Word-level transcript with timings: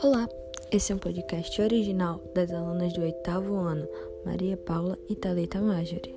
Olá, 0.00 0.28
esse 0.70 0.92
é 0.92 0.94
um 0.94 0.98
podcast 0.98 1.60
original 1.60 2.22
das 2.32 2.52
alunas 2.52 2.92
do 2.92 3.00
oitavo 3.00 3.56
ano, 3.56 3.88
Maria 4.24 4.56
Paula 4.56 4.96
e 5.08 5.16
Thalita 5.16 5.60
Marjorie. 5.60 6.14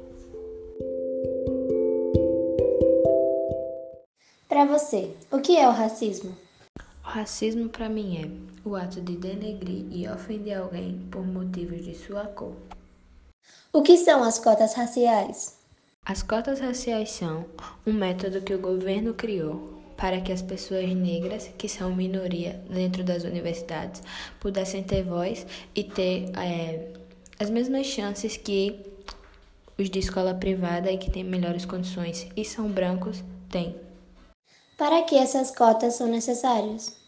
Para 4.47 4.65
você, 4.65 5.11
o 5.31 5.39
que 5.39 5.57
é 5.57 5.67
o 5.67 5.71
racismo? 5.71 6.37
O 7.03 7.07
racismo 7.07 7.69
para 7.69 7.89
mim 7.89 8.21
é 8.21 8.69
o 8.69 8.75
ato 8.75 9.01
de 9.01 9.15
denegrir 9.15 9.87
e 9.91 10.07
ofender 10.07 10.59
alguém 10.59 10.99
por 11.09 11.25
motivos 11.25 11.83
de 11.83 11.95
sua 11.95 12.25
cor. 12.25 12.53
O 13.73 13.81
que 13.81 13.97
são 13.97 14.23
as 14.23 14.37
cotas 14.37 14.75
raciais? 14.75 15.57
As 16.05 16.21
cotas 16.21 16.59
raciais 16.59 17.09
são 17.09 17.45
um 17.87 17.93
método 17.93 18.41
que 18.41 18.53
o 18.53 18.59
governo 18.59 19.15
criou 19.15 19.80
para 20.01 20.19
que 20.19 20.31
as 20.31 20.41
pessoas 20.41 20.89
negras, 20.95 21.51
que 21.59 21.69
são 21.69 21.95
minoria 21.95 22.59
dentro 22.67 23.03
das 23.03 23.23
universidades, 23.23 24.01
pudessem 24.39 24.81
ter 24.81 25.03
voz 25.03 25.45
e 25.75 25.83
ter 25.83 26.31
é, 26.35 26.87
as 27.39 27.51
mesmas 27.51 27.85
chances 27.85 28.35
que 28.35 28.79
os 29.77 29.91
de 29.91 29.99
escola 29.99 30.33
privada 30.33 30.91
e 30.91 30.97
que 30.97 31.11
têm 31.11 31.23
melhores 31.23 31.65
condições 31.65 32.27
e 32.35 32.43
são 32.43 32.67
brancos 32.67 33.23
têm. 33.47 33.75
Para 34.75 35.03
que 35.03 35.15
essas 35.15 35.55
cotas 35.55 35.93
são 35.93 36.07
necessárias? 36.07 36.99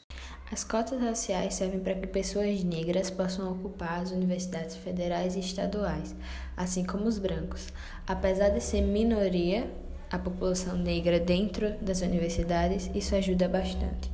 As 0.51 0.63
cotas 0.63 1.01
raciais 1.01 1.55
servem 1.55 1.79
para 1.79 1.95
que 1.95 2.05
pessoas 2.05 2.63
negras 2.63 3.09
possam 3.09 3.51
ocupar 3.51 4.01
as 4.01 4.11
universidades 4.11 4.75
federais 4.75 5.35
e 5.35 5.39
estaduais, 5.39 6.13
assim 6.55 6.85
como 6.85 7.05
os 7.05 7.17
brancos. 7.17 7.69
Apesar 8.05 8.49
de 8.49 8.61
ser 8.61 8.81
minoria, 8.81 9.67
a 10.13 10.19
população 10.19 10.77
negra 10.77 11.19
dentro 11.19 11.71
das 11.81 12.01
universidades, 12.01 12.87
isso 12.93 13.15
ajuda 13.15 13.49
bastante. 13.49 14.11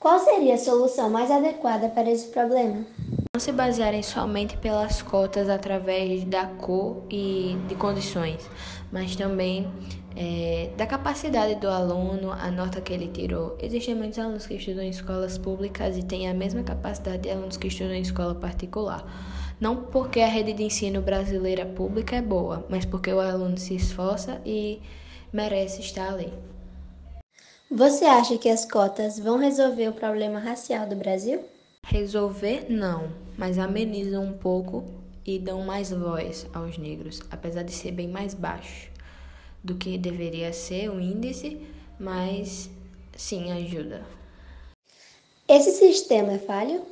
Qual 0.00 0.18
seria 0.18 0.54
a 0.54 0.58
solução 0.58 1.10
mais 1.10 1.30
adequada 1.30 1.90
para 1.90 2.10
esse 2.10 2.28
problema? 2.28 2.86
Não 3.34 3.38
se 3.38 3.52
basearem 3.52 4.02
somente 4.02 4.56
pelas 4.56 5.02
cotas 5.02 5.50
através 5.50 6.24
da 6.24 6.46
cor 6.46 7.02
e 7.10 7.58
de 7.68 7.74
condições, 7.74 8.48
mas 8.90 9.14
também 9.14 9.70
é, 10.16 10.70
da 10.78 10.86
capacidade 10.86 11.56
do 11.56 11.68
aluno, 11.68 12.32
a 12.32 12.50
nota 12.50 12.80
que 12.80 12.94
ele 12.94 13.08
tirou. 13.08 13.58
Existem 13.60 13.94
muitos 13.94 14.18
alunos 14.18 14.46
que 14.46 14.54
estudam 14.54 14.82
em 14.82 14.88
escolas 14.88 15.36
públicas 15.36 15.98
e 15.98 16.02
têm 16.02 16.26
a 16.26 16.32
mesma 16.32 16.62
capacidade 16.62 17.18
de 17.18 17.30
alunos 17.30 17.58
que 17.58 17.68
estudam 17.68 17.92
em 17.92 18.00
escola 18.00 18.34
particular. 18.34 19.04
Não 19.58 19.76
porque 19.76 20.20
a 20.20 20.28
rede 20.28 20.52
de 20.52 20.62
ensino 20.62 21.00
brasileira 21.00 21.64
pública 21.64 22.16
é 22.16 22.22
boa, 22.22 22.66
mas 22.68 22.84
porque 22.84 23.10
o 23.10 23.20
aluno 23.20 23.56
se 23.56 23.74
esforça 23.74 24.40
e 24.44 24.80
merece 25.32 25.80
estar 25.80 26.12
ali. 26.12 26.32
Você 27.70 28.04
acha 28.04 28.38
que 28.38 28.48
as 28.48 28.64
cotas 28.64 29.18
vão 29.18 29.38
resolver 29.38 29.88
o 29.88 29.94
problema 29.94 30.38
racial 30.38 30.86
do 30.86 30.94
Brasil? 30.94 31.42
Resolver 31.82 32.66
não, 32.68 33.10
mas 33.36 33.58
amenizam 33.58 34.24
um 34.24 34.32
pouco 34.32 34.84
e 35.24 35.38
dão 35.38 35.62
mais 35.62 35.90
voz 35.90 36.46
aos 36.52 36.78
negros, 36.78 37.20
apesar 37.30 37.62
de 37.62 37.72
ser 37.72 37.92
bem 37.92 38.08
mais 38.08 38.34
baixo 38.34 38.90
do 39.64 39.74
que 39.74 39.98
deveria 39.98 40.52
ser 40.52 40.88
o 40.90 41.00
índice, 41.00 41.60
mas 41.98 42.70
sim 43.16 43.50
ajuda. 43.50 44.06
Esse 45.48 45.72
sistema 45.72 46.34
é 46.34 46.38
falho? 46.38 46.82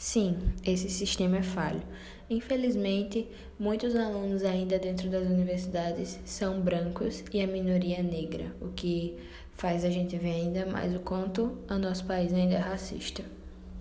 Sim, 0.00 0.38
esse 0.64 0.88
sistema 0.88 1.36
é 1.36 1.42
falho. 1.42 1.82
Infelizmente, 2.30 3.28
muitos 3.58 3.94
alunos 3.94 4.42
ainda 4.44 4.78
dentro 4.78 5.10
das 5.10 5.28
universidades 5.28 6.18
são 6.24 6.58
brancos 6.58 7.22
e 7.30 7.42
a 7.42 7.46
minoria 7.46 7.98
é 7.98 8.02
negra, 8.02 8.56
o 8.62 8.68
que 8.68 9.18
faz 9.52 9.84
a 9.84 9.90
gente 9.90 10.16
ver 10.16 10.32
ainda 10.32 10.64
mais 10.64 10.96
o 10.96 11.00
quanto 11.00 11.58
o 11.68 11.74
nosso 11.78 12.06
país 12.06 12.32
ainda 12.32 12.54
é 12.54 12.58
racista. 12.58 13.22